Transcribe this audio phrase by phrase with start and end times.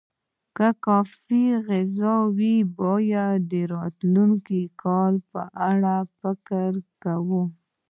[0.55, 5.43] که څه هم کافي غذا وه، باید د راتلونکي کال په
[6.21, 7.47] فکر کې وای.